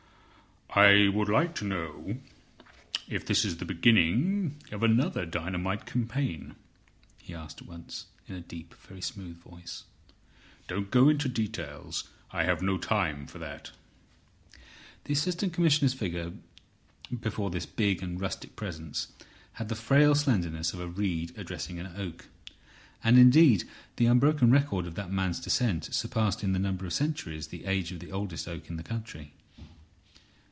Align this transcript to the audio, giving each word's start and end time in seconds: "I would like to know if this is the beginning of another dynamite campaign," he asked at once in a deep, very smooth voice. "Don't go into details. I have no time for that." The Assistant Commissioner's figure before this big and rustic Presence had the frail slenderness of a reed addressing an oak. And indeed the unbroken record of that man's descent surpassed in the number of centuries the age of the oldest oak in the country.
"I 0.73 1.09
would 1.09 1.27
like 1.27 1.53
to 1.55 1.65
know 1.65 2.17
if 3.09 3.25
this 3.25 3.43
is 3.43 3.57
the 3.57 3.65
beginning 3.65 4.55
of 4.71 4.83
another 4.83 5.25
dynamite 5.25 5.85
campaign," 5.85 6.55
he 7.21 7.35
asked 7.35 7.59
at 7.61 7.67
once 7.67 8.05
in 8.29 8.35
a 8.35 8.39
deep, 8.39 8.73
very 8.75 9.01
smooth 9.01 9.35
voice. 9.35 9.83
"Don't 10.69 10.89
go 10.89 11.09
into 11.09 11.27
details. 11.27 12.05
I 12.31 12.43
have 12.45 12.61
no 12.61 12.77
time 12.77 13.27
for 13.27 13.37
that." 13.39 13.71
The 15.03 15.11
Assistant 15.11 15.51
Commissioner's 15.51 15.93
figure 15.93 16.31
before 17.19 17.49
this 17.51 17.65
big 17.65 18.01
and 18.01 18.21
rustic 18.21 18.55
Presence 18.55 19.09
had 19.55 19.67
the 19.67 19.75
frail 19.75 20.15
slenderness 20.15 20.73
of 20.73 20.79
a 20.79 20.87
reed 20.87 21.33
addressing 21.37 21.79
an 21.79 21.95
oak. 21.97 22.29
And 23.03 23.19
indeed 23.19 23.65
the 23.97 24.05
unbroken 24.05 24.51
record 24.51 24.85
of 24.87 24.95
that 24.95 25.11
man's 25.11 25.41
descent 25.41 25.93
surpassed 25.93 26.45
in 26.45 26.53
the 26.53 26.59
number 26.59 26.85
of 26.85 26.93
centuries 26.93 27.47
the 27.47 27.65
age 27.65 27.91
of 27.91 27.99
the 27.99 28.13
oldest 28.13 28.47
oak 28.47 28.69
in 28.69 28.77
the 28.77 28.83
country. 28.83 29.33